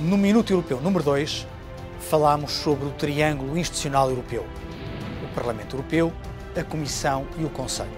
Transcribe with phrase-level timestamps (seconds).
[0.00, 1.46] Minuto Europeu número 2,
[2.08, 4.46] falámos sobre o triângulo institucional europeu:
[5.22, 6.10] o Parlamento Europeu,
[6.58, 7.90] a Comissão e o Conselho.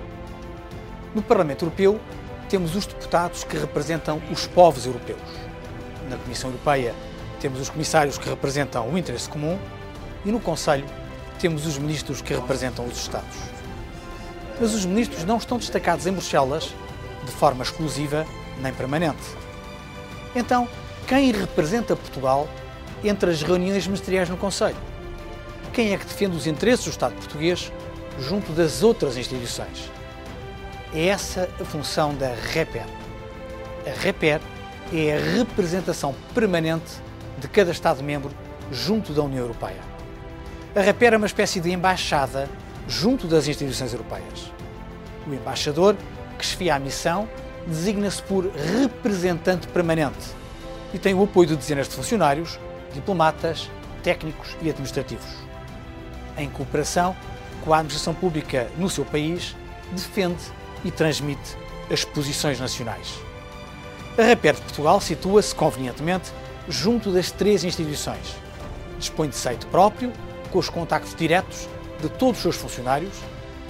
[1.15, 2.01] No Parlamento Europeu,
[2.49, 5.21] temos os deputados que representam os povos europeus.
[6.11, 6.93] Na Comissão Europeia,
[7.41, 9.57] temos os comissários que representam o interesse comum
[10.25, 10.85] e no Conselho
[11.39, 13.37] temos os ministros que representam os Estados.
[14.61, 16.75] Mas os ministros não estão destacados em Bruxelas
[17.25, 18.27] de forma exclusiva
[18.61, 19.23] nem permanente.
[20.35, 20.69] Então,
[21.07, 22.49] quem representa Portugal
[23.05, 24.77] entre as reuniões ministeriais no Conselho?
[25.73, 27.73] Quem é que defende os interesses do Estado português
[28.19, 29.91] junto das outras instituições?
[30.95, 32.85] É essa a função da REPER.
[33.87, 34.41] A REPER
[34.93, 36.93] é a representação permanente
[37.39, 38.31] de cada Estado-membro
[38.71, 39.81] junto da União Europeia.
[40.77, 42.49] A REPER é uma espécie de embaixada
[42.87, 44.53] junto das instituições europeias.
[45.27, 45.97] O embaixador,
[46.39, 47.29] que esfia a missão,
[47.67, 50.42] designa-se por representante permanente
[50.93, 52.59] e tem o apoio de dezenas de funcionários,
[52.93, 53.71] diplomatas,
[54.03, 55.31] técnicos e administrativos.
[56.37, 57.17] Em cooperação
[57.65, 59.57] com a administração pública no seu país,
[59.93, 60.43] defende
[60.85, 61.57] e transmite
[61.91, 63.15] as posições nacionais.
[64.19, 66.31] A Reper de Portugal situa-se convenientemente
[66.69, 68.37] junto das três instituições.
[68.99, 70.13] Dispõe de site próprio,
[70.51, 71.69] com os contactos diretos
[72.01, 73.15] de todos os seus funcionários,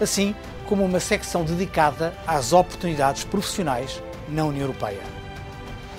[0.01, 0.35] assim
[0.67, 5.01] como uma secção dedicada às oportunidades profissionais na União Europeia.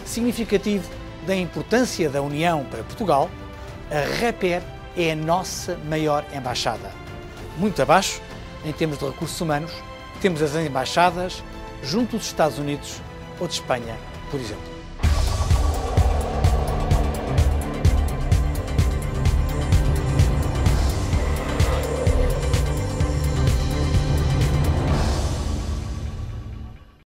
[0.06, 0.90] Significativo
[1.26, 3.30] da importância da União para Portugal,
[3.90, 4.62] a Reper
[4.98, 6.92] é a nossa maior embaixada.
[7.58, 8.22] Muito abaixo,
[8.66, 9.72] em termos de recursos humanos,
[10.22, 11.44] temos as embaixadas
[11.84, 13.02] junto dos Estados Unidos
[13.40, 13.98] ou de Espanha,
[14.32, 14.73] por exemplo.